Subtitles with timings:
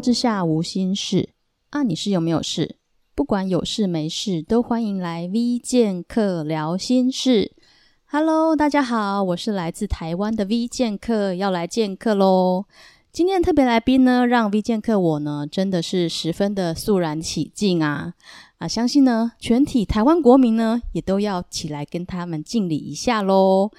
[0.00, 1.30] 之下无心事
[1.70, 2.76] 啊，你是有没有事？
[3.14, 7.52] 不管有事没事，都欢迎来 V 剑客聊心事。
[8.06, 12.64] Hello，大家好，我是来自台湾的 V 剑客，要来见客喽。
[13.10, 18.14] 今天特别来宾呢，让 V 剑客我呢真的是十分的肃然起敬啊
[18.58, 18.68] 啊！
[18.68, 23.70] 相信呢，全体台湾国民呢也都要起来跟他们敬礼一下喽。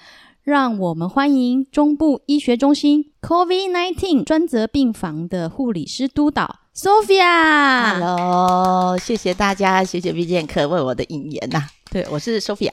[0.43, 7.99] 让我们欢迎中部医学中心 COVID-19 专责病房的护理师督导 Sophia。
[7.99, 11.70] Hello，谢谢大家，谢谢 V 剑客为我的引言呐、啊。
[11.91, 12.71] 对，我是 Sophia。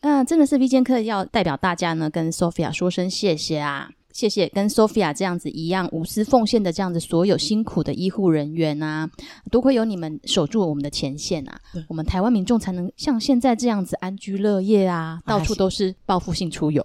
[0.00, 3.90] 嗯、呃，真的是 V 剑客要代表大家呢，跟 Sophia 说声谢谢啊。
[4.12, 9.08] 谢谢跟 Sophia 这样子一样无私奉献的这样子所有辛苦的医护人员啊，
[9.50, 16.82] 多亏有你们守住我们的前线啊，我们台湾民众才能像现在这样子安居乐业啊，到处都是报复性出游。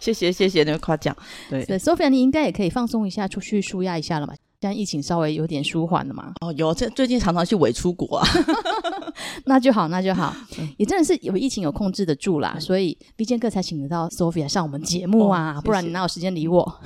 [0.00, 1.16] 谢谢 谢谢那个夸奖。
[1.48, 4.34] 对，对，Sophia 你应该也可以放松一下，出去舒压一下了嘛。
[4.60, 6.32] 现在疫情稍微有点舒缓了嘛？
[6.40, 8.26] 哦，有，这最近常常去伪出国啊。
[9.44, 10.34] 那就好，那就好，
[10.76, 16.80] 也真的是有疫情有控制得住啦，所以 V 剑客才请得到 Sophia 上我们节目啊，不然你哪有时间理我？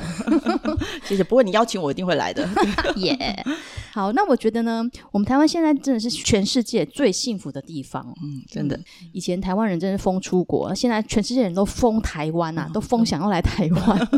[1.04, 2.46] 谢谢，不过你邀请我一定会来的。
[2.96, 3.56] 耶，yeah.
[3.92, 8.06] 好，那我觉得呢，我们台湾现在真的是全世界最幸福的地方。
[8.22, 8.78] 嗯，真的，
[9.12, 14.08] 以前台湾人真是疯出国，现在全世界人都疯台湾啊，都疯想要来台湾。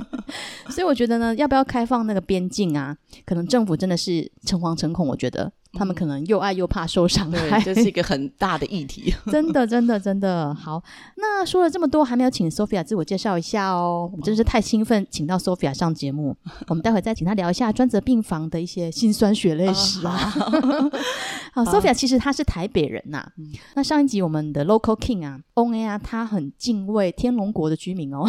[0.69, 2.95] 所以我觉得呢，要不要开放那个边境啊？
[3.25, 5.53] 可能政府真的是诚惶诚恐，我觉得。
[5.73, 9.15] 他们可能又爱又怕受伤害，这是一个很大的议题。
[9.33, 10.83] 真的，真的，真的好。
[11.17, 14.09] 那说了这么多，还没有请 Sophia 自我介绍一下哦。
[14.13, 16.37] 我们真是太兴奋，请到 Sophia 上节目。
[16.69, 20.15] 我们待会再请她聊一下专责病房的一些辛酸血泪史啊。
[21.55, 23.33] 好，Sophia 其实她是台北人呐、啊。
[23.75, 28.29] 那上一集我们的 Local King 啊，On Air 啊，他很敬畏天龙国的居民哦。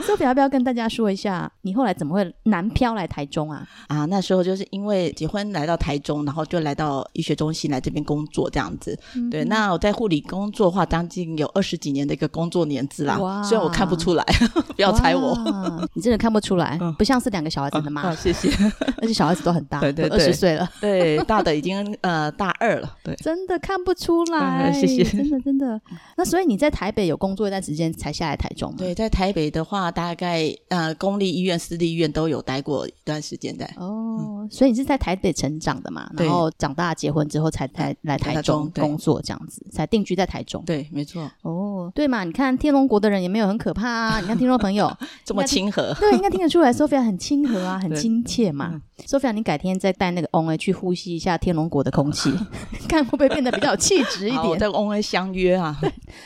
[0.00, 3.66] Sophia 要不要跟大家说一下，你后来怎么会南漂来台中啊？
[3.88, 8.98] 啊，那时候就是因为结婚来到台中，然后就来到医学中心来这边工作这样子。
[9.14, 13.16] 嗯、对，那我在护理工作的话，将近有二十几年的一个工作年资啦。
[13.18, 14.24] 哇，虽然我看不出来，
[14.76, 15.34] 不要猜我。
[15.94, 18.14] 你真的看不出来，嗯、不像是两个小孩子的妈、啊啊。
[18.14, 18.50] 谢谢，
[19.00, 20.68] 而且小孩子都很大，对对对，二十岁了。
[20.80, 22.96] 对，大的已经呃大二了。
[23.02, 24.72] 对，真的看不出来。
[24.72, 25.80] 谢谢，真的真的。
[26.16, 28.76] 那所以你在台北有工作一段时间才下来台中吗？
[28.78, 29.84] 对，在台北的话。
[29.94, 34.18] 大概呃，公立医院、私立医院都有待过一段时间的哦。
[34.18, 36.08] 嗯、所以你是在台北成长的嘛？
[36.16, 40.62] 然后长大结婚之后才才来台中工作这样子，才定居在台中。
[40.64, 41.30] 对，没错。
[41.42, 42.24] 哦，对嘛？
[42.24, 44.20] 你看天龙国的人也没有很可怕啊。
[44.20, 44.90] 你看听众朋友
[45.24, 48.80] 这么亲和，对，应该听得出来，Sophia 很亲和啊， 很亲切嘛。
[49.06, 52.32] Sophia，你改天再带那个 On A 去呼吸一下天龙国的空气，
[52.88, 54.42] 看会不会变得比较有气质一点。
[54.42, 55.78] 我在 On A 相约啊。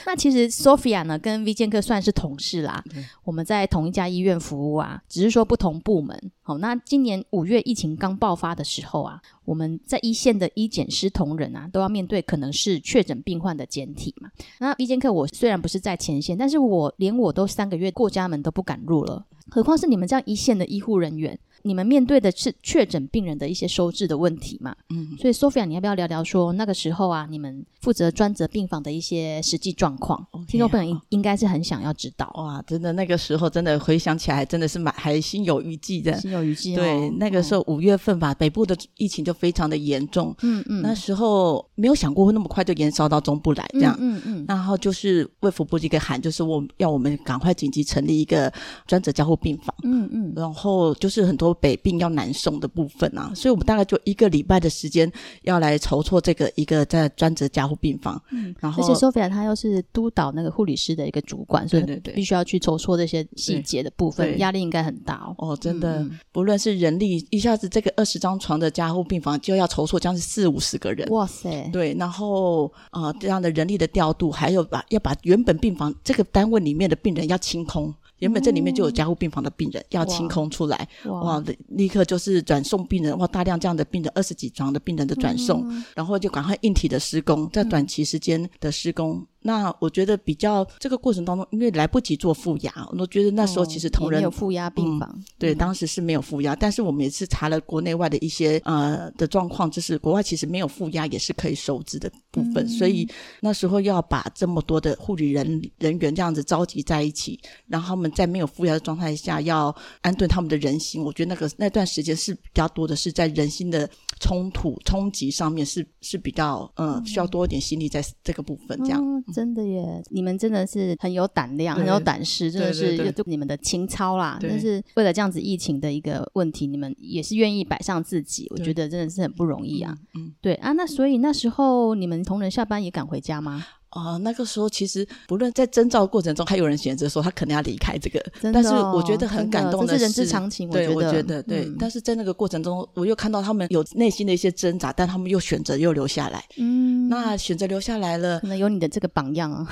[0.06, 2.84] 那其实 Sophia 呢，跟 V 剑客算是同事啦。
[3.24, 6.30] 我们在同一家医院服务啊，只是说不同部门。
[6.42, 14.30] 好，那今年五月疫情刚爆发的时候啊，我们在一线的医检师同仁啊，都要面对可能是确诊病患的检体嘛。
[14.58, 21.38] 那 V 剑客我虽然不是在前线，但是我连我都三个月过家门都不敢入了，何况是你们这样一线的医护人员。
[21.62, 24.74] 你们面对的是确诊病人的一些收治的问题嘛？
[24.90, 30.24] 嗯，所以 Sophia，你要不要聊聊说那个时候啊，你们负责专责病房的一些实际状况？
[30.46, 32.30] 听众朋友应应该是很想要知道。
[32.36, 36.18] 哇，真的那个时候真的回想起来，真的是蛮还心有余悸的。
[36.20, 36.76] 心有余悸。
[36.76, 40.34] 对，那个时候五月份吧，北部的疫情就非常的严重。
[40.42, 40.80] 嗯嗯。
[40.80, 43.96] 那时候没有想过会那么快就延烧到中部来这样。
[43.98, 44.44] 嗯嗯。
[44.46, 48.52] 然后就是卫福部一个喊，就是我要我们赶快紧急成立一个
[48.86, 49.74] 专责加护病房。
[49.82, 50.32] 嗯嗯。
[50.36, 51.47] 然后就是很多。
[51.54, 55.10] 北病要南送的部分啊，所以我们大概就一个礼拜的时间
[55.42, 58.20] 要来筹措这个一个在专职加护病房。
[58.30, 61.84] 嗯，然后而且 Sophia 她又是督导那个护理师的一个主管，所以
[62.14, 65.34] 必须要去筹措这些细节的部分，压力应该很大哦。
[65.38, 71.08] 哦，真的，嗯、不论是人力，一下子这个二十张床的加护病房就要筹措将近四五十个人。
[71.10, 77.94] 哇塞，对，然后啊、呃，这样的人力的调度，还有把要把原本病房这个单位里面的病人要清空。
[78.18, 89.26] 原本这里面就有加护病房的病人，要清空出来，哇，哇，立刻就是转送病人，哇，大量这样的病人，二十几床的病人的转送，嗯、然后就赶快硬体的施工，在短期时间的施工。
[89.42, 96.56] 嗯那我觉得比较这个过程当中，因为来不及做负压，我觉得那时候其实同仁、哦、没有负压病房，嗯、对，当时是没有负压。
[96.56, 102.66] 但是我们也是查了国内外的一些呃的状况，就是国外其实没有负压也是可以收治的部分。
[102.66, 103.08] 嗯、所以
[103.40, 107.38] 那时候要把这么多的护理人人员这样子召集在一起，
[107.68, 119.02] 然后他们在没有负压的状态下要安顿他们的人心，我觉得那个那段时间是比较多的是在人心的冲突冲击上面是是比较嗯需要多一点心力在这个部分这样。
[119.02, 124.38] 哦、真的耶，你们真的是很有胆量，很有胆识，真的是就你们的情操啦。
[124.40, 129.96] 但是为了这样子疫情的一个问题，你们也是愿意摆上自己，我觉得真的是很不容易啊。
[130.14, 133.64] 嗯，对啊，那所以那时候你们同仁下班也赶回家吗？
[133.90, 140.68] 啊、呃，那个时候其实不论在征召过程中，还有人选择说他可能要离开这个，哦、但是我觉得很感动的是，人之常情。
[140.68, 141.76] 对，我觉得，我觉得对、嗯。
[141.78, 146.44] 但是在那个过程中，我又看到他们有内心的一些挣扎，但他们又选择又留下来。
[146.58, 149.66] 嗯，那选择留下来了，可能有你的这个榜样啊。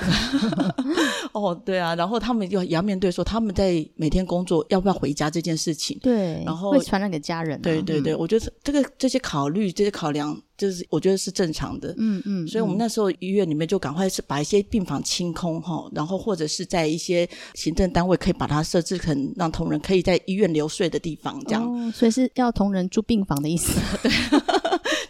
[1.33, 5.99] 哦，对啊，然后他们又也要面对说他们在每天工作要不要回家这件事情。
[6.03, 7.61] 对，然后会传染给家人、啊。
[7.63, 10.41] 对对对，我觉得这个这些考虑、这些考量。
[10.57, 24.11] 就是我觉得是正常的，嗯嗯，所以我们那时候医院里面就赶快是把一些病房清空哈，然后或者是在一些行政单位可以把它设置成让同仁可以在医院留睡的地方，这样，哦，所以是要同仁住病房的意思， 对。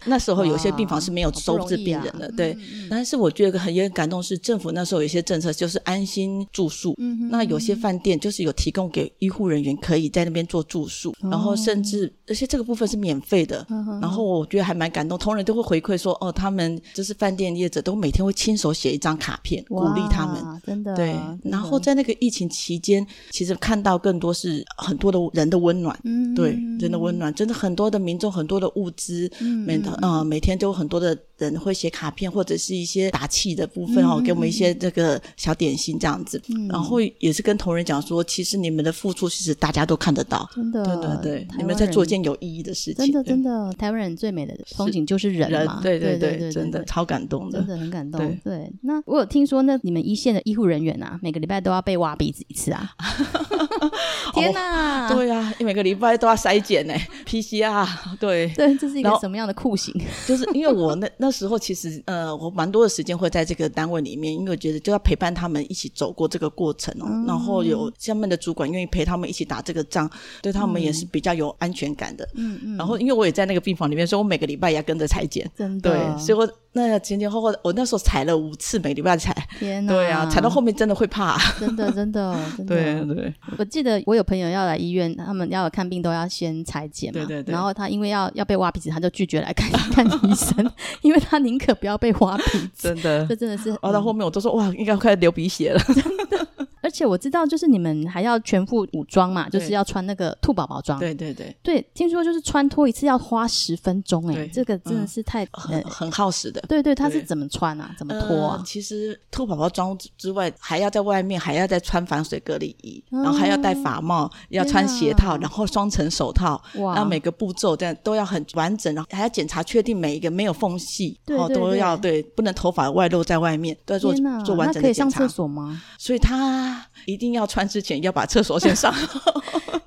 [0.07, 2.87] 那时候有些病房是没有收治病人的，啊、对、嗯。
[2.89, 6.95] 但是我觉得很也很感动，是政府那时候有一些政策，就是安心住宿。
[6.97, 13.99] 嗯、那有些饭店就是有提供给医护人员可以在那边做住宿，嗯、然后甚至而且这个部分是免费的、嗯。
[14.01, 20.95] 然后我觉得还蛮感动，同仁都会回馈说，哦，他们就是饭店业者都每天会亲手写一张卡片鼓励他们，真的。
[20.95, 21.15] 对。
[21.43, 29.65] 然后在那个疫情期间，其实看到更多是很多的人的温暖，嗯，对，人的温暖，真的很多的民众，很多的物资，嗯。
[30.01, 36.41] 嗯、每天都有很多的人会写卡片，或者是一些打气的部分哦、嗯，给我们一些这个小点心这样子。
[36.49, 40.49] 嗯、然后也是跟同仁讲说，其实你们的付出，其实大家都看得到。
[40.55, 43.05] 真的，对对对，你们在做一件有意义的事情。
[43.05, 45.79] 真的真的，台湾人最美的风景就是人嘛。
[45.81, 48.19] 对对对真的超感动的，真的很感动。
[48.19, 52.89] 对，对那我有听说，那你们一线的医护人员啊，每个礼拜都要被挖鼻子一次啊。
[54.33, 55.07] 天哪！
[55.07, 56.93] 哦、对呀、啊，每个礼拜都要筛检呢
[57.25, 57.87] ，PCR。
[58.19, 59.93] 对对，这是一个什么样的酷刑？
[60.27, 67.05] 就是因为我那那时候其实呃，我蛮多的时间会在这个单位里面，因为我觉得就要陪伴他们一起走过这个过程哦。
[67.07, 70.09] 嗯、然后有下面的主管愿意陪他们一起打这个仗，
[70.41, 72.27] 对他们也是比较有安全感的。
[72.35, 72.77] 嗯嗯。
[72.77, 75.49] 然后因为我也在那个病房里面，所以我每个礼拜也要跟着裁剪。
[75.55, 75.91] 真的。
[75.91, 79.35] 对，所以我那前前后后，我那时候踩了五次，每个礼拜踩。
[79.57, 79.93] 天哪！
[79.93, 81.35] 对啊，踩到后面真的会怕。
[81.59, 82.75] 真的真的真的。
[82.75, 83.33] 对对。
[83.57, 87.19] 我记得我有朋友要来医院，他们要看病都要先裁剪嘛。
[87.19, 87.51] 对对对。
[87.51, 90.71] 然后他因为要要被挖鼻子，他就拒绝来看看医生，
[91.01, 92.69] 因为他宁可不要被挖鼻子。
[92.77, 93.71] 真的，这真的是。
[93.81, 95.79] 挖，到后面我都说哇，应该快流鼻血了。
[95.79, 95.95] 真
[96.29, 96.66] 的。
[96.87, 100.97] 而且我知道，就是你们还要全副武装嘛，就是要穿那个兔宝宝装。
[100.97, 101.53] 对对对。
[101.61, 106.61] 对，听说就是穿脱一次要花十分钟，哎，这个真的是太、嗯、很很耗时的。
[106.61, 107.93] 对对，他是怎么穿啊？
[107.99, 108.55] 怎么脱啊？
[108.57, 116.63] 呃、其实兔宝宝装之外，还要在外面还要再穿防水隔离衣，然后还要戴发帽，要穿鞋套，然后双层手套。
[116.75, 116.93] 哇！
[116.93, 124.13] 然后每个步骤这样都要很完整，然后还要检查确定每一个没有缝隙，对对对，都要对，不能头发外露在外面，都要做
[124.45, 124.81] 做完整的检查。
[124.81, 125.81] 那可以上厕所吗？
[125.97, 128.93] 所以他一定要穿之前要把厕所先上。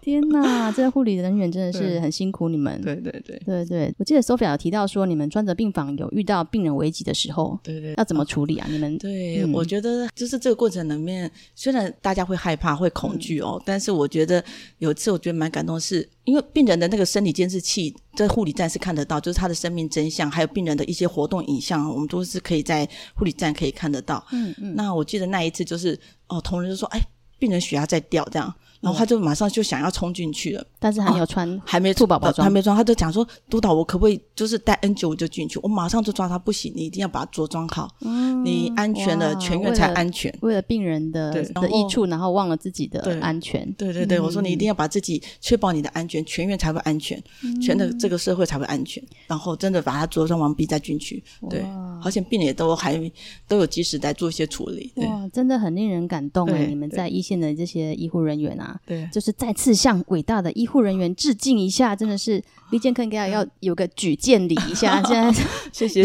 [0.00, 2.80] 天呐，这个护理人员真的是很辛苦你们。
[2.80, 8.66] 对对对对对，我记得 Sophia 有提到说，你们专责病房有遇到病人危急的时候，对对，要怎么处理啊？
[8.70, 14.42] 你们对、嗯，我觉得就是这个过程里面，虽然大家会害怕、会恐惧哦、嗯，但是我觉得
[14.78, 24.22] 有一次我觉得蛮感动的是，因为病人的那个生理监视器在护理站是看得到，就是他的生命真相，还有病人的一些活动影像，我们都是可以在护理站可以看得到。
[24.30, 25.98] 嗯嗯，那我记得那一次就是
[26.28, 27.00] 哦，同仁就说，哎，
[27.38, 28.54] 病人血压在掉，这样。
[28.80, 40.34] 然后他就马上就想要冲进去了，但是还没有穿、哦，还没兔宝宝装，还没装，他就讲说：“督导，我可不可以就是带 N 九五就进去？”我马上就抓他，不行，你一定要把它着装好，嗯，你安全了，全院才安全。
[40.40, 43.70] 为了病人的的益处，然后忘了自己的安全。
[43.74, 49.02] 对对对，嗯、我说你一定要把自己确保你的安全，全院才会安全，嗯、全的这个社会才会安全。
[49.26, 51.64] 然后真的把他着装完毕再进去，对，
[52.02, 52.98] 而且病人也都还
[53.46, 54.92] 都有及时在做一些处理。
[54.96, 56.66] 哇，真的很令人感动哎！
[56.66, 59.34] 你们在一线的这些医护人员啊，对，就是。
[59.40, 65.02] 再次向伟大的医护人员致敬一下，真的是李健科应该要有个举荐礼一下。
[65.04, 65.32] 现在
[65.72, 66.04] 谢谢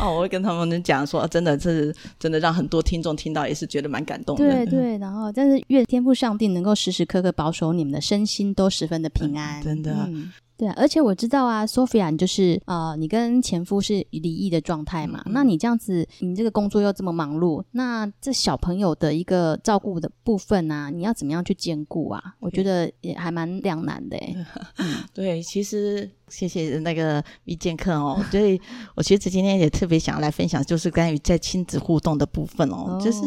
[0.00, 4.44] 哦，我会跟他们讲说，真的是真的让很多听众听到也是觉得蛮感动的。
[4.44, 10.06] 对对，然后但是愿天父上帝能够时时刻刻保守你们的身心都十分的平安，真的。
[10.08, 15.22] 嗯对啊，而且我知道啊，Sophia，你就是呃，你跟前夫是离异的状态嘛？
[15.26, 22.20] 嗯、那你这样子，你这个工作又这么忙碌，那这小朋友的一个照顾的部分啊，你要怎么样去兼顾啊？
[22.40, 24.18] 我觉得也还蛮两难的。
[24.78, 28.60] 嗯，对，其实是谢谢那个遇见客哦， 所以
[28.94, 32.98] 我其实今天也特别想要来分享，就是关于在亲子互动的部分哦。
[32.98, 33.18] 哦就是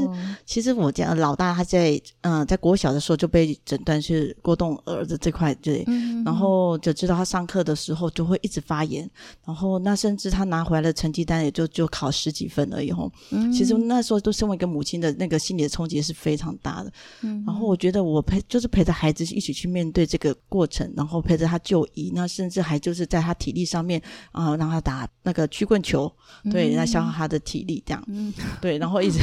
[0.46, 9.10] 其实我家老大他在嗯在国小的时候就被诊断是过动儿子这块对，嗯、然后就知道他上课的时候就会一直发言，
[9.46, 13.12] 然后那甚至他拿回来的成绩单也就就考十几分而已哦。
[13.31, 16.93] 嗯、其实那时候都身为一个母亲的那个心理的冲击是非常大的。
[17.22, 22.90] 嗯、然后我觉得我陪就是陪着孩子一起去面对这个过程，然后陪着他就医，那甚至还就。
[22.91, 24.01] 就是在他体力上面
[24.33, 26.12] 啊、呃，让他打那个曲棍球，
[26.51, 29.19] 对，来消耗他的体力，这样，嗯、 对，然后一直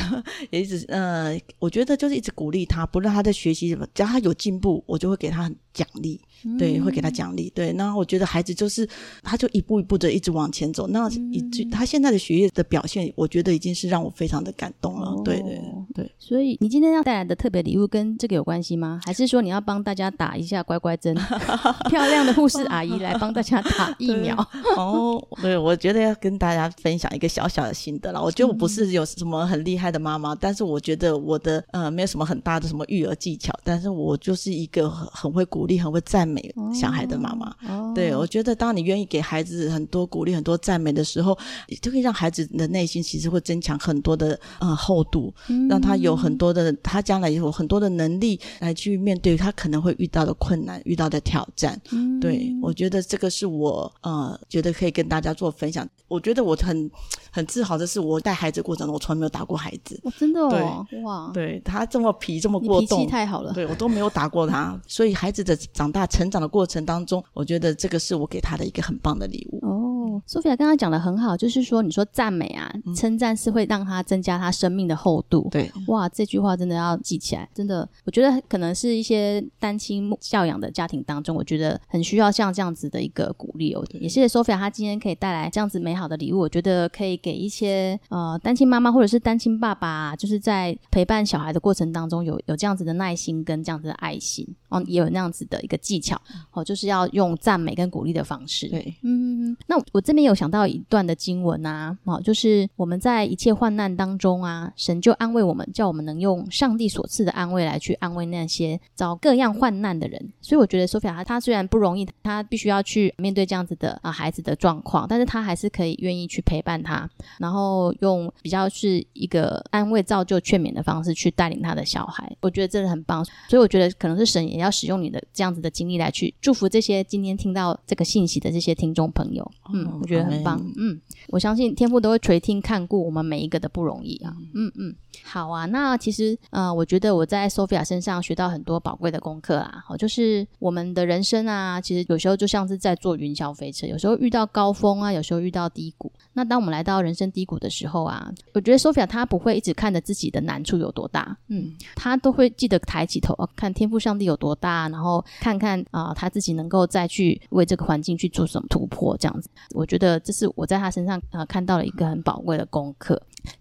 [0.49, 6.19] 也一直呃，我觉得就是一直鼓励他，不论他在学习什么，只要他有进步，我就会给他奖励。
[6.57, 7.51] 对，会给他奖励。
[7.53, 8.89] 对，那我觉得孩子就是，
[9.25, 10.87] 他就一步一步的一直往前走。
[10.87, 15.09] 那一直他现在的学业的表现，我觉得已经是让我非常的感动了。
[15.09, 15.61] 哦、对对
[15.95, 16.11] 对。
[16.19, 19.01] 所以你今天要带来的特别礼物跟这个有关系吗？
[19.05, 21.15] 还是说你要帮大家打一下乖乖针？
[21.91, 24.37] 漂亮的护士阿姨来帮大家打疫苗。
[24.77, 28.23] 哦，对，我觉得要跟大家分享一个小小的心得了。
[28.23, 36.29] 我觉得我不是有什么很厉害的妈妈，但是我觉得我的呃没有什么很大的什么育儿技巧，但是我就是一个很很会鼓励、很会赞。
[36.29, 41.35] 美小孩的妈妈，哦、对，我觉得当你愿意给孩子很多鼓励、很多赞美的时候，
[41.81, 51.81] 就可以让孩子的内心其实会增强很多的呃厚度，嗯、让他有很多的，他将来有很多的能力来去面对他可能会遇到的困难、遇到的挑战。
[51.93, 55.89] 嗯、对，我觉得这个是我呃觉得可以跟大家做分享。
[56.09, 56.91] 我觉得我很
[57.31, 60.01] 很自豪的是，我带孩子过程中我从来没有打过孩子。
[60.03, 63.53] 哦、真的哦，哇，对他这么皮这么过动，脾气太好了。
[63.53, 69.61] 对我都没有打过他，所以孩子的长大成长的过程当中，我觉得这个是我给他的一个很棒的礼物。
[69.65, 69.78] 哦
[70.27, 75.49] ，Sophia 刚刚讲的很好，就是说你说赞美啊，称赞是会让他增加他生命的厚度。
[75.51, 83.85] 对，哇，这句话真的要记起来，真的，我觉得可能是一些单亲教养的家庭当中，我觉得很需要像这样子的一个鼓励哦。
[83.89, 96.21] 对也谢谢 Sophia，她今天可以带来这样子美好的礼物，我觉得可以给一些呃单亲妈妈或者是单亲爸爸啊，就是在陪伴小孩的过程当中有有这样子的耐心跟这样子的爱心哦，也有那样子的一个技巧。
[96.53, 98.69] 哦，就是要用赞美跟鼓励的方式。
[98.69, 110.33] 对，嗯，那我这边有想到一段的经文啊，哦，就是我们在一切患难当中啊，神就安慰我们，叫我们能用上帝所赐的安慰来去安慰那些遭各样患难的人。
[110.41, 117.07] 所以我觉得 Sophia 她她虽然不容易，她必须要去面对这样子的啊孩子的状况，但是她还是可以愿意去陪伴他，
[117.39, 122.35] 然后用比较是一个安慰、造就、劝勉的方式去带领他的小孩。
[122.41, 126.35] 我觉得真的很棒，所以我觉得可能是神也要使用你的这样子的经历来去。
[126.41, 134.73] 祝福这些今天听到这个信息的这些听众朋友，嗯，我觉得很棒，嗯，我相信天父都会垂听看顾我们每一个的不容易啊，嗯。
[134.77, 146.13] 嗯，好啊，那其实，呃，我觉得我在 Sophia 身上学到很多宝贵的功课啊，好，就是我们的人生啊，其实有时候就像是在坐云霄飞车，有时候遇到高峰啊，有时候遇到低谷。
[146.33, 159.51] 那当我们来到人生低谷的时候啊，我觉得 Sophia 她不会一直看着自己的难处有多大，嗯，她都会记得抬起头，看天赋上帝有多大，然后看看啊，她、呃、自己能够再去为这个环境去做什么突破，这样子。
[159.75, 163.21] 我觉得这是我在他身上啊、呃、看到了一个很宝贵的功课。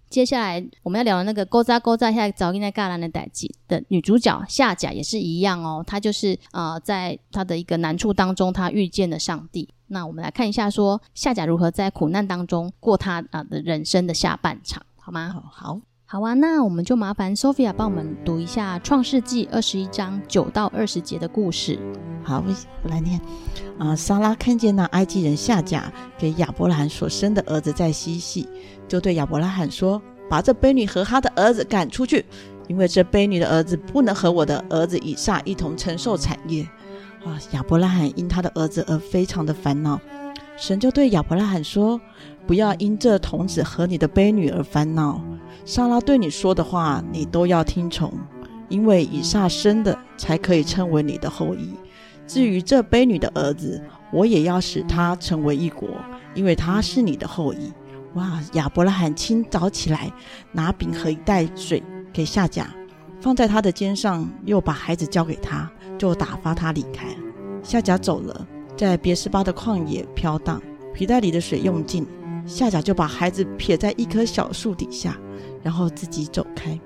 [0.10, 9.70] 接下来我们要聊的那个勾扎勾扎下早应该嘎兰的代际的女主角夏甲也是一样哦，她就是啊在她的一个难处当中，她遇见了上帝。
[9.88, 15.44] 那我们来看一下，说夏甲如何在苦难当中过她啊的人生的下半场，好吗？
[15.52, 16.34] 好，好啊。
[16.34, 21.78] 那我们就麻烦 Sophia 帮我们读一下《创世纪》二十一章九到二十节的故事。
[22.24, 22.42] 好，
[22.82, 23.20] 我来念。
[23.78, 28.48] 啊、莎，拉看见那埃及人下甲给亚伯拉罕所生的儿子在嬉戏，
[28.88, 32.26] 就对亚伯拉罕说：“把这婢女和她的儿子赶出去，
[32.70, 36.66] 因为这婢女的儿子不能和我的儿子以撒一同承受产业。”
[37.26, 40.00] 啊，亚伯拉罕因他的儿子而非常的烦恼。
[40.56, 42.00] 神就对亚伯拉罕说
[42.48, 45.22] ：“不要因这童子和你的婢女而烦恼。
[45.66, 48.12] 莎拉对你说的话，你都要听从，
[48.70, 51.74] 因为以撒生的才可以称为你的后裔。
[52.26, 55.90] 至于这婢女的儿子，我也要使他成为一国，
[56.34, 57.72] 因为他是你的后裔。”
[58.16, 58.42] 哇！
[58.54, 60.12] 亚伯拉罕清早起来，
[60.54, 62.68] 拿饼和一袋水给夏甲，
[63.22, 65.70] 放在他的肩上，又把孩子交给他。
[66.00, 67.08] 就打发他离开。
[67.62, 70.62] 夏甲走了，在别斯巴的旷野飘荡，
[70.94, 72.06] 皮袋里的水用尽，
[72.48, 75.16] 夏甲就把孩子撇在一棵小树底下，
[75.62, 76.80] 然后自己走开，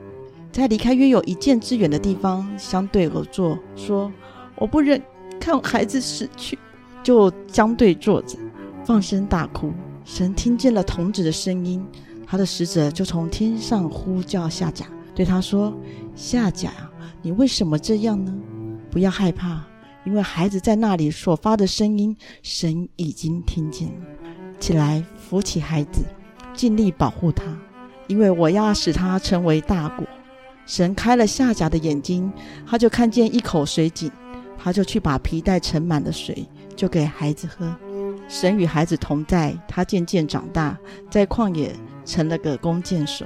[0.51, 4.11] 在离开约有一箭之远的地方相对而坐，说
[4.57, 5.01] ：“我不忍
[5.39, 6.57] 看孩子死去。”
[7.03, 8.37] 就相对坐着，
[8.83, 9.71] 放声大哭。
[10.03, 11.83] 神听见了童子的声音，
[12.27, 15.73] 他的使者就从天上呼叫夏甲，对他说
[16.15, 16.71] ：“夏甲，
[17.21, 18.31] 你为什么这样呢？”
[18.91, 19.63] 不要害怕，
[20.05, 24.05] 因为孩子在那里所发的声音，神已经听见了。
[24.59, 26.03] 起来，扶起孩子，
[26.53, 27.45] 尽力保护他，
[28.07, 30.05] 因为我要使他成为大国。
[30.65, 32.29] 神开了夏甲的眼睛，
[32.67, 34.11] 他就看见一口水井，
[34.61, 36.45] 他就去把皮带盛满了水，
[36.75, 37.73] 就给孩子喝。
[38.27, 40.77] 神与孩子同在，他渐渐长大，
[41.09, 41.73] 在旷野
[42.03, 43.25] 成了个弓箭手。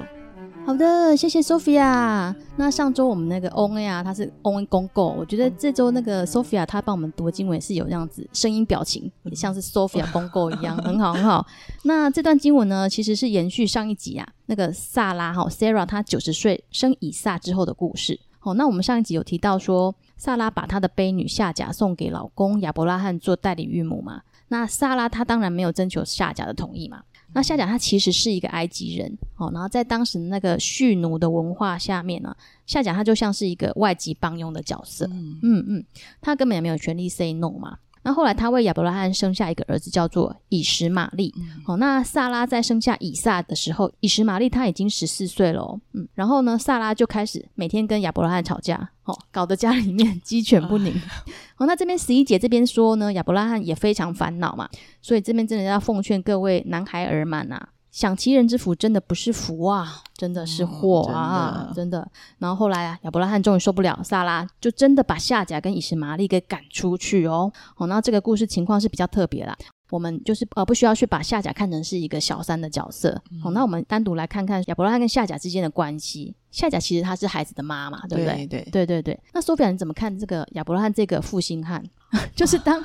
[0.66, 2.34] 好的，谢谢 Sophia。
[2.56, 11.46] 那上周我们那个 Ona 啊，他是 On 公购，我觉得这周那个 Sophia 他帮我们读经文是有这样子声音表情，也像是 Sophia 公购一样，很好很好。
[11.84, 18.18] 那这段经文呢，其实是延续上一集啊，那个萨拉哈 Sarah 她九十岁生以撒之后的故事。
[18.40, 27.02] 好，那我们上一集有提到说，萨拉把她的婢女夏甲送给老公亚伯拉罕做代理孕母嘛，那萨拉她当然没有征求夏甲的同意嘛。
[27.36, 35.84] 那夏甲他其实是一个埃及人哦，然后在当时那个蓄奴的文化下面呢，夏甲他就像是一个外籍帮佣的角色，嗯嗯嗯，
[36.22, 37.76] 他根本也没有权利 say no 嘛。
[38.06, 41.34] 那后来他为亚伯拉罕生下一个儿子，叫做以实玛利。
[41.64, 45.80] 好、哦，那萨拉在生下以撒的时候，以实玛利他已经十四岁了、哦。
[45.92, 50.94] 嗯，然后呢，萨拉就开始每天跟亚伯拉罕吵架，哦，搞得家里面鸡犬不宁。
[51.58, 54.68] 哦，那这边十一姐这边说呢，亚伯拉罕也非常烦恼嘛，
[55.02, 57.70] 所以这边真的要奉劝各位男孩儿们啊。
[57.96, 62.10] 享其人之福，真的不是福啊，真的是祸啊，哦、真的，真的。
[62.36, 67.50] 然后后来啊，亚伯拉罕终于受不了，萨拉就真的把夏甲跟以实玛利给赶出去哦。
[67.76, 69.56] 哦，那这个故事情况是比较特别啦。
[69.88, 73.14] 我们就是呃，不需要去把夏甲看成是一个小三的角色。
[73.14, 76.34] 好、嗯哦，那我们单独来看看亚伯拉罕跟夏甲之间的关系。
[76.50, 78.46] 夏甲其实她是孩子的妈妈，对不对？
[78.46, 79.20] 对对对对对。
[79.32, 81.82] 那 Sophia 你怎么看这个亚伯拉罕这个负心汉？
[82.34, 82.82] 就是当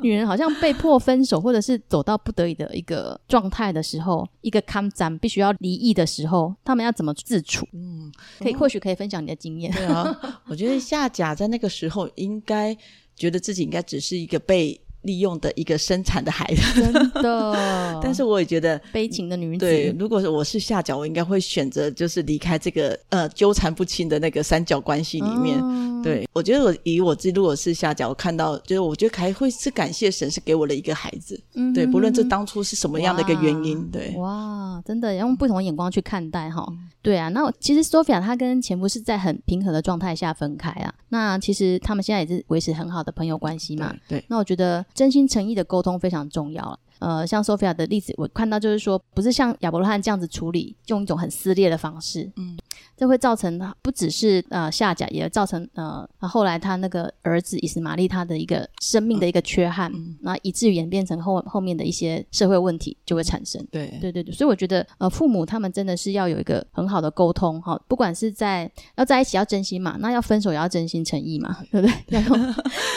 [0.00, 7.66] 女人好像被迫分手，或者是走到不得已的一个状态的时候，一个康展必须要离异的时候，他们要怎么自处？
[7.72, 9.72] 嗯，可以，或许可以分享你的经验。
[9.72, 12.76] 对啊，我觉得夏甲在那个时候应该
[13.16, 14.80] 觉得自己应该只是一个被。
[15.02, 18.00] 利用的一个生产的孩子，真的。
[18.02, 19.64] 但是我也觉得悲情的女子。
[19.64, 25.58] 对，如果我是下脚，我应该会选择就是离开这个呃纠缠不清的那个三角关系里面。
[25.60, 31.40] 哦、对，我觉得我以我自己如果是下脚，我看到就是我觉得还会是感谢神是给我的一个孩子。
[31.74, 34.12] 对，不论这当初是什么样的一个原因，对。
[34.16, 36.66] 哇，真的要用不同的眼光去看待哈。
[36.70, 40.92] 嗯、对啊，那其实 Sophia 她跟前夫是在很平和的状态下分开啊。
[41.08, 43.90] 那其实他们现在也是维持很好的朋友关系嘛。
[44.06, 44.18] 对。
[44.18, 44.84] 对，那我觉得。
[44.94, 46.78] 真心诚意的沟通非常重要。
[47.00, 52.58] 呃，像 Sophia 的例子，我看到就是说，不是像亚伯拉罕这样子处理，用一种很撕裂的方式，嗯，
[52.96, 63.64] 这会造成不只是呃下甲，也造成呃后来他那个儿子以斯玛利他的一个生命的一个缺憾，那、嗯、以至于演变成后后面的一些社会问题就会产生。
[63.70, 71.80] 对，对对对，所以我觉得呃父母他们真的是要有一个很好的沟通哈，不管是在要在一起要真心嘛，那要分手也要真心诚意嘛，对。
[71.80, 71.94] 不对？
[72.08, 72.54] 要用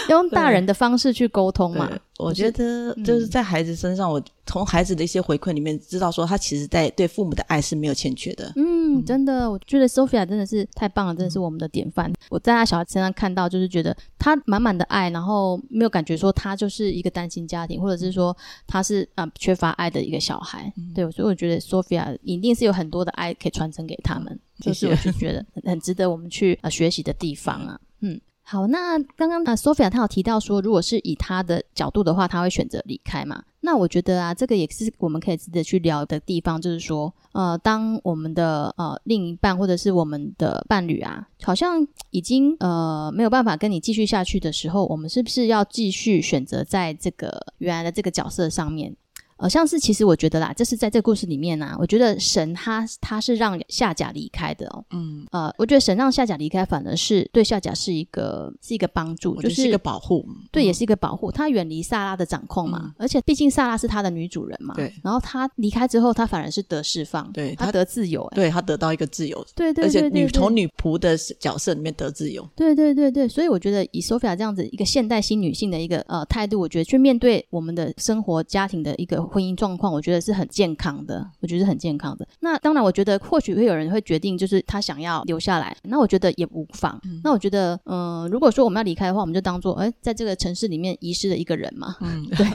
[0.09, 1.89] 要 用大人的方式去沟通嘛。
[2.25, 8.51] 我觉得就是在孩子身上，我从孩子的一些回馈里面知道说，他其实在对父母的爱是没有欠缺的。
[8.55, 12.11] 嗯，真的，我觉得 Sophia 真的是太棒了，真的是我们的典范。
[12.29, 18.35] 我在他小孩身上看到，就是觉得他满满的爱，然后没有感觉说他就是一个单亲家庭，或者是说
[18.67, 20.71] 他是啊、呃、缺乏爱的一个小孩。
[20.93, 27.79] 对，所以我觉得 Sophia 一定是有很多的爱可以传承给他们，就是我就觉得很很值得我们去呃学习的地方啊。
[28.01, 28.19] 嗯。
[28.51, 33.41] 好，那刚刚啊，Sophia 她有提到说，如果是以她的角度的话，她会选择离开嘛？
[33.61, 48.93] 那我觉得啊，这个也是我们可以值得去聊的地方，就是说，呃，当我们的呃另一半或者是我们的伴侣啊，好像已经呃没有办法跟你继续下去的时候，我们是不是要继续选择在这个原来的这个角色上面？
[49.41, 54.85] 呃，像是其实我觉得啦，这是在这个故事里面啊，我觉得神他他是让夏甲离开的哦。
[54.91, 55.25] 嗯。
[55.31, 60.23] 呃，我觉得神让夏甲离开，反而是对夏甲是一个是一个帮助，就是一个保护。
[60.51, 61.31] 对，也是一个保护。
[61.31, 64.75] 他远离萨拉的掌控嘛，嗯、而且毕竟萨拉是他的女主人嘛。
[64.75, 64.93] 对。
[65.03, 68.29] 然后他离开之后，他反而是得释放，对，他得自由。
[68.35, 69.43] 对，他得到一个自由。
[69.55, 70.03] 对对对，对。
[70.03, 72.47] 而且女从女仆的角色里面得自由。
[72.55, 80.21] 对对对对，所以我觉得以 Sophia 这样子一个现代新女性的一个呃态度，我觉得去面对我们的生活家庭的一个婚姻状况，我觉得。
[80.21, 82.27] 是很健康的，我觉得是很健康的。
[82.41, 85.75] 那当然，我觉得或许会有人会决定，就是他想要留下来。
[85.81, 86.99] 那我觉得也无妨。
[87.05, 91.95] 嗯、那我觉得，嗯、呃，如果说我们要离开的话，我们就当做，哎，在这个城市里面遗失了一个人嘛。
[92.01, 92.45] 嗯， 对，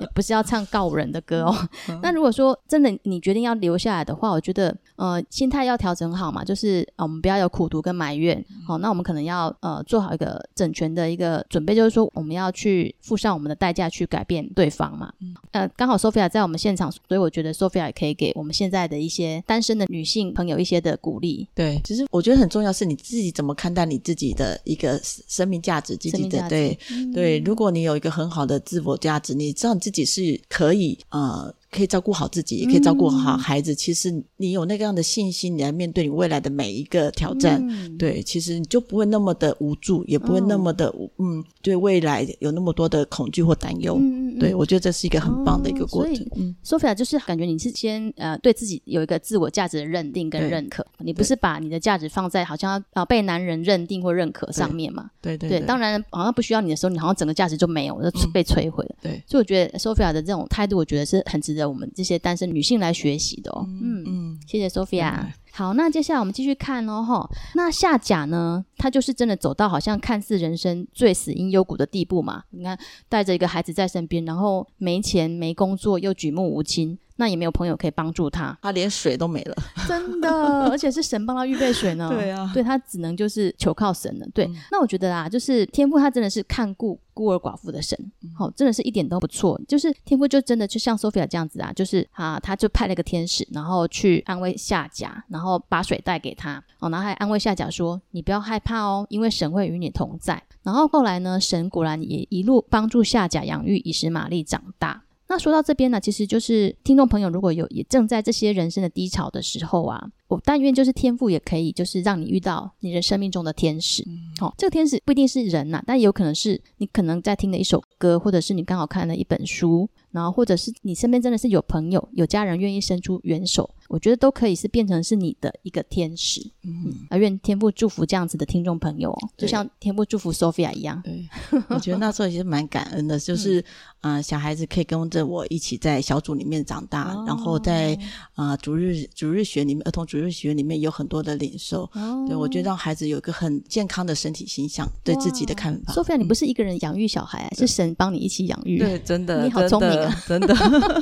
[0.00, 1.54] 也不是要唱告人的歌哦。
[1.88, 8.44] 嗯、那如果说真的你决定要留下来的话，我觉得，呃，心态要调整好嘛，就是呃，我们不要有苦读跟埋怨。
[8.66, 15.12] 好、嗯，那我们可能要呃做好一个整全的一个准备，就是说我们要去付上我们的代价去改变对方嘛。
[15.20, 21.48] 嗯，呃，刚好 Sophia 在我们现场，所以我觉得 Sophia 也可以给我们现在的一些单身的女性朋友一些的鼓励。
[21.54, 27.38] 对，其实我觉得很重要是你自己怎么看待你自己的一个生命价值，自己的对、嗯、对。
[27.40, 31.52] 如果你有一个很好的自我价值，你知道你自己是可以呃。
[31.70, 33.72] 可以照顾好自己，也可以照顾好孩子。
[33.72, 43.98] 嗯、其实你有那个样的信心，你来面对你未来的每一个挑战，嗯、对，其实你就不会那么的无助，也不会那么的、哦、嗯，对未来有那么多的恐惧或担忧。
[44.00, 46.14] 嗯、对，我觉得这是一个很棒的一个过程。
[46.14, 55.10] 哦、所以，Sophia 就是感觉你是先呃对自己有一个自我价值的认定跟认可，你不是把你的价值放在好像要被男人认定或认可上面嘛？
[55.20, 55.60] 对对。
[55.60, 58.96] 当然，好像不需要你的时候，你好像整个价值就没有，就被摧毁了。
[59.02, 65.10] 嗯、对，所以我觉得 Sophia 的这种态度，我觉得是很值得我们这些单身女性来学习的哦，嗯嗯，谢谢 Sophia。
[65.10, 72.44] 嗯、好，那接下来我们继续看哦，哈，那夏甲呢，他就是真的走到好像看似人生最死因幽谷的地步嘛？
[72.50, 76.98] 你看，带着一个孩子在身边，然后没钱、没工作，又举目无亲。
[77.16, 79.56] 那也没有朋友可以帮助他，他连水都没了，
[79.88, 80.30] 真的，
[80.70, 82.08] 而且是神帮他预备水呢。
[82.14, 84.26] 对啊，对他只能就是求靠神了。
[84.34, 87.98] 对，嗯、那我觉得啊，就是天父他真的是看顾孤儿寡妇的神，
[88.36, 89.60] 好、嗯哦，真的是一点都不错。
[89.66, 105.04] 就是天父就真的就像 Sophia 这样子啊，就是啊，他就派了一个天使，然后去安慰夏甲，然后把水带给他，哦，然后还安慰夏甲说：“你不要害怕哦，因为神会与你同在。”然后后来呢，神果然也一路帮助夏甲养育以实玛利长大。
[105.28, 114.04] 那说到这边呢，其实就是听众朋友如果有也正在这些人生的低潮的时候啊，我但愿就是天赋也可以就是让你遇到你的生命中的天使。
[114.06, 123.70] 嗯，好，这个天使不一定是人呐，但也有可能是你可能在听的一首歌，或者是你刚好看了一本书，然后或者是你身边真的是有朋友、有家人愿意伸出援手。
[123.88, 131.00] 我觉得都可以是变成是你的一个天使，嗯，而愿天父祝福这样子的听众朋友哦，就像天父祝福 Sophia 一样。
[131.04, 131.28] 对，
[131.70, 133.64] 我觉得那时候也是蛮感恩的，就是
[134.00, 137.96] 嗯，小孩子可以跟着我一起在小组里面长大，然后在
[138.34, 141.88] 啊主日主日学里面，儿童主日学里面有很多的领受。
[142.26, 145.92] 对，我觉得让孩子有一个很健康的身体形象，对自己的看法。
[145.94, 148.78] Sophia，你不是一个人养育小孩，是神帮你一起养育。
[148.78, 150.54] 对，真的，你好聪明啊， 真的，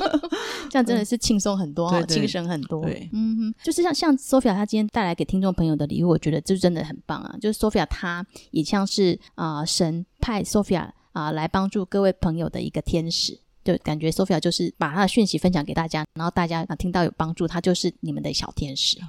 [0.69, 2.81] 这样真的是轻松很多，精神很多。
[2.83, 7.35] 对，嗯哼，就是像像 Sophia 她今天带来给听众朋友的礼物，我觉得这真的很棒啊！
[7.39, 18.97] 就是 Sophia 她也像是啊、呃、神派 Sophia 啊、呃、来帮助各位朋友的一个天使，就感觉 Sophia 就是把她的讯息分享给大家，然后大家啊听到有帮助，她就是你们的小天使。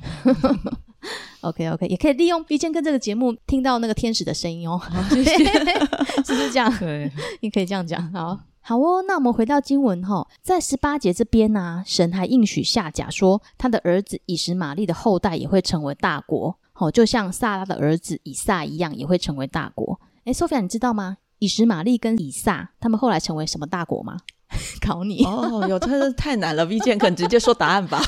[1.43, 4.81] OK OK，也可以利用遇见跟这个节目听到那个天使的声音哦，
[5.11, 5.45] 谢谢
[6.25, 6.73] 是不是这样？
[6.81, 7.09] 对，
[7.41, 8.37] 你可以这样讲，好。
[8.69, 20.01] 好哦，那我们回到经文哈，在十八节这边呢、啊，神还应许夏甲说，他的儿子以实玛利的后代也会成为大国，好，就像萨拉的儿子以撒一样，也会成为大国。
[20.25, 21.19] 哎，Sophia，你知道吗？
[21.39, 24.19] 以实玛利跟以撒他们后来成为什么大国吗？
[24.85, 28.03] 考你哦，有太太难了，V 健可能直接说答案吧。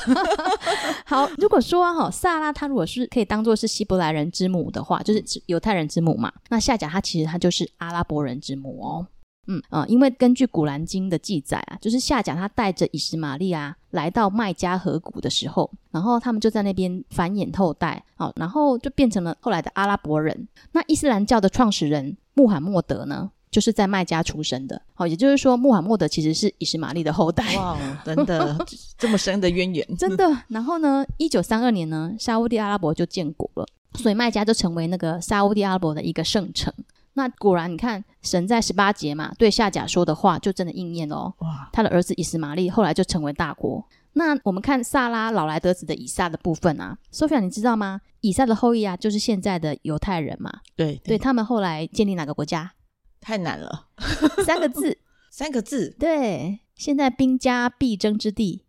[1.07, 9.07] 好，如果说哈，萨拉他如果是可以当做是希伯来人之母的话，就是犹太人之母嘛，那夏甲他其实他就是阿拉伯人之母哦。
[9.51, 20.47] 嗯啊、呃，因为根据《古兰经》的记载啊，就是夏甲他带着以实玛利啊来到麦加河谷的时候，然后他们就在那边繁衍后代，好，然后就变成了后来的阿拉伯人。
[20.71, 27.55] 那伊斯兰教的创始人穆罕默德呢，就是在麦加出生的，好，也就是说穆罕默德其实是以实玛利的后代。
[27.57, 28.55] 哇， 真的
[28.99, 30.23] 这么深的渊源，真的。
[30.49, 36.71] 然后呢，一九三二年呢，沙乌地阿拉伯就建国了，所以麦加就成为那个沙乌地阿拉伯的一个圣城。
[37.19, 41.33] 那果然，你看神在十八节嘛，对夏甲说的话就真的应验哦。
[41.39, 41.69] 哇！
[41.73, 43.85] 他的儿子以实玛利后来就成为大国。
[44.13, 47.99] 那我们看萨拉老来得子的以撒的部分啊，Sophia 你知道吗？
[48.21, 50.61] 以撒的后裔啊，就是现在的犹太人嘛。
[50.77, 52.71] 对，对，对他们后来建立哪个国家？
[53.19, 53.87] 太难了，
[54.45, 54.97] 三个字，
[55.29, 55.93] 三个字。
[55.99, 58.63] 对，现在兵家必争之地。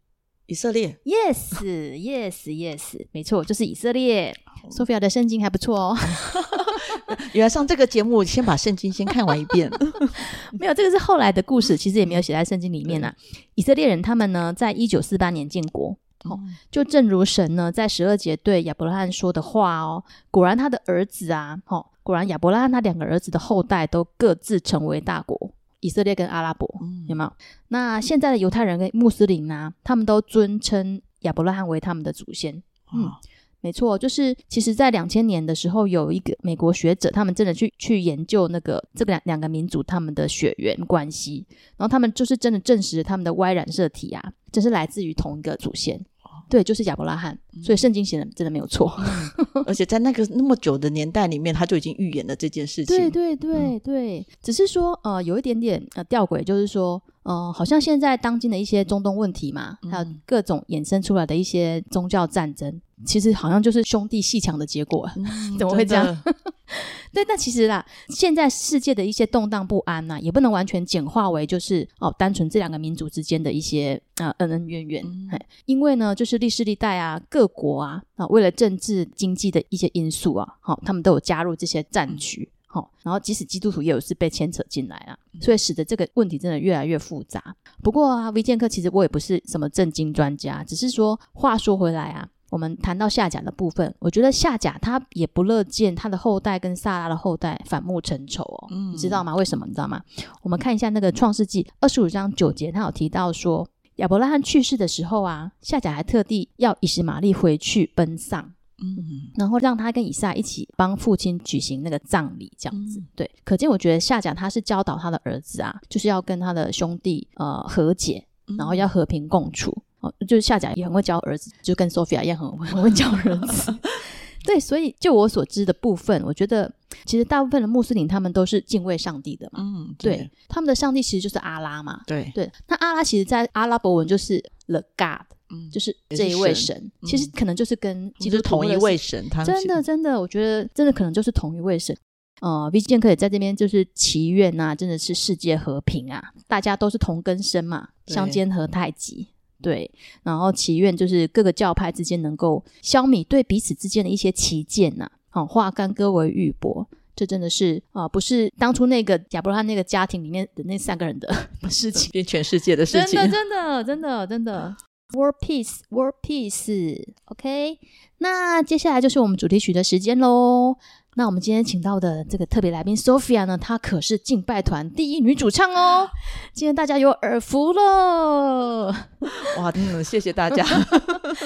[0.47, 4.37] 以色列，Yes，Yes，Yes， 没错，就是以色列。
[4.71, 5.97] Sophia 的圣经还不错哦。
[7.33, 9.71] 原来上这个节目，先把圣经先看完一遍。
[10.59, 13.15] 没有，这个是后来的故事，其实也没有写在圣经里面啊。
[13.55, 16.39] 以色列人他们呢，在一九四八年建国，哦，
[16.71, 25.53] 就正如神呢在十二节对亚伯拉罕说的话哦，果然他的儿子啊，哦，果然亚伯拉罕他两个儿子的后代都各自成为大国。
[25.83, 27.33] 以色列跟阿拉伯，嗯、有没有？
[27.69, 29.73] 那现在的犹太人跟穆斯林呢、啊？
[29.83, 32.63] 他们都尊称亚伯拉罕为他们的祖先。
[32.93, 33.13] 嗯，哦、
[33.61, 41.47] 没错，就是其实，在两千年的时候，有一个美国学者，他们真的去去研究那个这个两两个民族他们的血缘关系，
[41.77, 46.01] 然后他们就是真的证实了他们的 Y 染色体啊，这、就是来自于同一个祖先。
[46.49, 52.97] 对，就是亚伯拉罕，所以圣经写的真的没有错，嗯、而且在那个那么久的年代里面，他就已经预言了这件事情。
[52.97, 65.25] 对对对对，嗯、只是说呃有一点点呃吊诡，就是说呃，好像现在当今的一些中东问题嘛，还有各种衍生出来的一些宗教战争，嗯、其实好像就是兄弟鬩墙的结果，嗯、
[65.57, 66.23] 怎么会这样？
[67.15, 75.05] 对，那其实啦，现在世界的一些动荡不安呐、啊，也不能完全简化为就是哦，单纯这两个民族之间的一些啊、呃、恩恩怨怨。
[75.05, 75.29] 嗯、
[75.67, 82.49] 因为呢，就是历史历代啊，各国啊啊，为了政治经济的一些因素啊，好、哦，他们都有加入这些战局。
[82.53, 87.43] 嗯好，然后即使基督徒也有是被牵扯进来了，所以使得这个问题真的越来越复杂。
[87.83, 99.35] 不过啊，，V 剑客其实我也不是什么正经专家，只是说话说回来啊，我们谈到夏甲的部分，我觉得夏甲他也不乐见他的后代跟撒拉的后代反目成仇哦，嗯、你知道吗？
[99.35, 99.67] 为什么？
[99.67, 100.01] 你知道吗？
[100.43, 108.53] 我们看一下那个创世纪二十五章九节，他有提到说亚伯拉罕去世的时候啊，夏甲还特地要以实玛利回去奔丧。
[108.81, 118.25] 嗯，然后让他跟以撒一起帮父亲举行那个葬礼，这样子，嗯、对，可见我觉得夏甲他是教导他的儿子啊，就是要跟他的兄弟呃和解，
[118.59, 119.71] 然后要和平共处。
[120.01, 123.79] 哦、嗯，就是夏甲也很会教儿子，就跟 Sophia 一样很会很会教儿子。
[124.43, 126.73] 对，所以就我所知的部分，我觉得
[127.05, 129.61] 其实大部分的穆斯林他们都是敬畏上帝的嘛。
[129.63, 132.01] 嗯，对，对，他们的上帝其实就是阿拉嘛。
[132.07, 135.27] 对对，那阿拉其实在阿拉伯文就是 The God。
[135.53, 141.97] 嗯，就是这一位神，神其实可能就是跟基督徒同一位神，他真的真的，我觉得真的可能就是同一位神。
[142.41, 149.29] 呃，V 健可以在这边就是祈愿呐，真的是世界和平啊，大家都是同根生嘛，相煎何太急，
[149.61, 149.91] 对。
[150.23, 161.31] 然后祈愿就是各个教派之间能够消弭对彼此之间的一些歧见呐，好、呃，化干戈为玉帛，这真的是啊、呃，不是当初那个亚伯拉罕那个家庭里面的那三个人的
[161.69, 164.77] 事情，变全世界的事情， 真的真的真的真的。
[165.13, 167.79] World Peace, World Peace，OK。
[168.19, 170.77] 那接下来就是我们主题曲的时间喽。
[171.17, 176.09] 那我们今天请到的这个特别来宾 Sophia 呢，她可是敬拜团第一女主唱哦。
[176.53, 178.87] 今天大家有耳福了，
[179.59, 180.65] 哇，嗯，谢谢大家。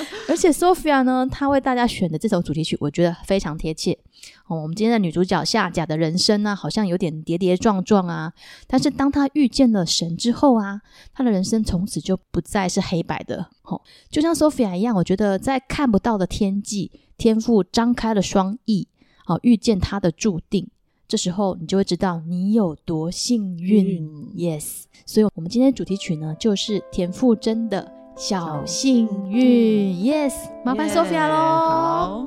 [0.28, 3.98] 而且 Sophia 呢，她为大家选的这首主题曲，我觉得非常贴切。
[4.46, 8.32] 哦，我们今天的女主角夏甲的人生呢、啊，好像有点跌跌撞撞啊。
[8.66, 10.80] 但是当她遇见了神之后啊，
[11.12, 13.46] 她的人生从此就不再是黑白的。
[13.62, 13.80] 哦，
[14.10, 18.88] 就像 Sophia 一样，我觉得在看不到的天际，天赋张开了双翼。
[19.26, 20.68] 好，遇见他的注定，
[21.08, 24.04] 这时候你就会知道你有多幸运。
[24.04, 29.92] 嗯、yes，所以我们今天的主题曲呢，就是田馥甄的小幸运。
[29.96, 31.34] Yes，麻烦 Sophia 喽。
[31.34, 32.26] 好，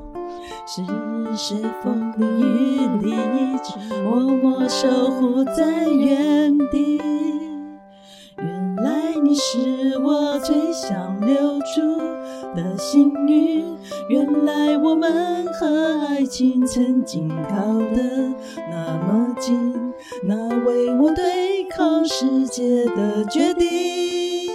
[0.66, 0.84] 是
[1.36, 7.00] 谁风里雨里一直默默守护在原地？
[8.38, 11.98] 原来你是我最想留住
[12.54, 13.64] 的幸运。
[14.10, 17.56] 原来我们和爱情曾经靠
[17.96, 18.34] 得
[18.70, 19.74] 那么近，
[20.24, 24.47] 那为我对抗世界的决定，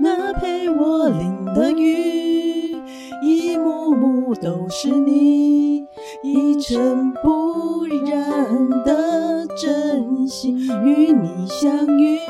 [0.00, 2.76] 那陪我淋的雨，
[3.22, 5.86] 一幕幕都是你，
[6.22, 12.20] 一尘不染的真心与你相遇。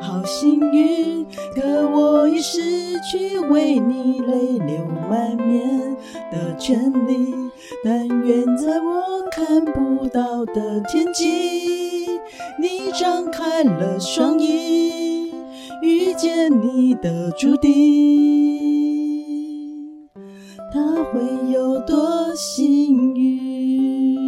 [0.00, 2.60] 好幸运，可我已失
[3.00, 5.96] 去为你泪流满面
[6.30, 7.34] 的权利。
[7.84, 12.06] 但愿在我看不到的天际，
[12.60, 15.27] 你张开了双翼，
[15.82, 17.70] 遇见你的注定，
[20.72, 21.20] 他会
[21.52, 24.18] 有多幸运？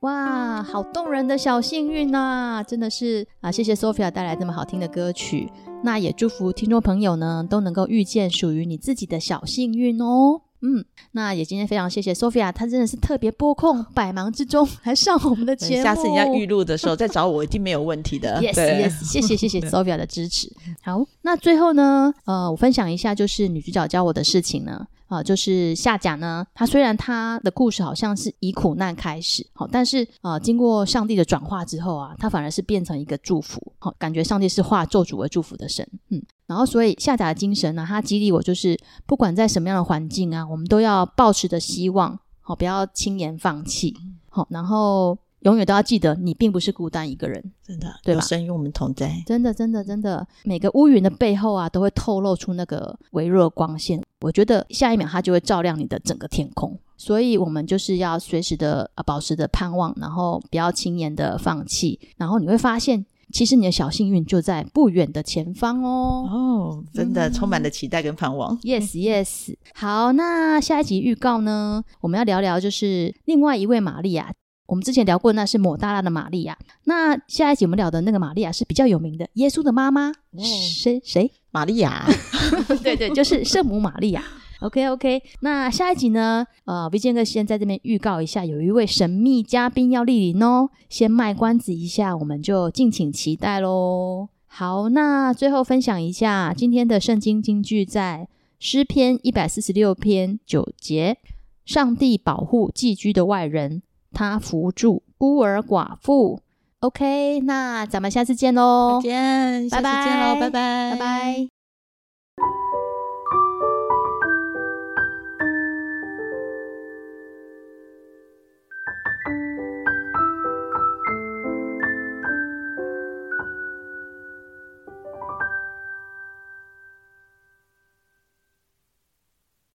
[0.00, 2.18] 哇，好动人的小幸运呐、
[2.60, 2.62] 啊！
[2.62, 5.50] 真的是啊，谢谢 Sophia 带来这么好听的歌曲。
[5.82, 10.42] 那也祝福听众朋友呢都能够遇见属于你自己的小幸运哦。
[10.62, 15.82] 嗯，那也今天非常谢谢 Sophia，她真的是特别拨空 百忙之中来上我们的节目。
[15.82, 18.40] 下次你要预录的时候再找我，一定没有问题的。
[18.42, 20.50] Yes Yes，谢谢谢谢 Sophia 的支持。
[20.82, 24.86] 好，那最后呢，呃，我分享一下就是女主角教我的事情呢。
[25.08, 43.96] 啊、呃，就是夏甲呢，他虽然他的故事好像是以苦难开始，好，但是啊、呃，经过上帝的转化之后啊，他反而是变成一个祝福，好，感觉上帝是化咒诅为祝福的神，嗯，然后所以夏甲的精神呢，它激励我，就是不管在什么样的环境啊，我们都要抱持着希望，好，不要轻言放弃，
[44.28, 45.18] 好，然后。
[45.42, 48.20] 永远都要记得，你并不是孤单一个人，真的，对吧？
[48.20, 54.00] 神与我们同在，真的，真的，真的，每个乌云的背后啊，都会透露出那个微弱光线。
[54.20, 56.78] 我觉得下一秒它就会照亮你的整个天空。
[56.96, 61.98] 所以，我们就是要随时的啊，保持着盼望，然后不要轻言的放弃。
[62.16, 66.28] 然后你会发现，其实你的小幸运就在不远的前方哦。
[66.30, 68.56] 哦，真的充满了期待跟盼望。
[68.60, 69.56] Yes, yes。
[69.74, 74.32] 好，那下一集预告呢，我们要聊聊就是另外一位玛利亚。
[74.66, 76.56] 我们之前聊过，那是抹大拉的玛利亚。
[76.84, 81.30] 那下一集我们聊的那个玛利亚是比较有名的，耶稣的妈妈，谁谁？
[81.50, 82.06] 玛利亚，
[82.82, 84.22] 对对，就是圣母玛利亚。
[84.62, 86.46] OK OK，那下一集呢？
[86.64, 94.28] 呃，V 健哥先在这边预告一下，有一位神秘嘉宾要莅临哦，先卖关子一下，我们就敬请期待喽。
[94.46, 98.28] 好，那最后分享一下今天的圣经金句，在
[98.60, 101.18] 诗篇一百四十六篇九节：
[101.64, 103.82] 上帝保护寄居的外人。
[104.12, 106.40] 他扶助孤儿寡妇。
[106.80, 109.00] OK，那咱们下次见喽！
[109.02, 111.48] 再见，见喽，拜拜，拜拜。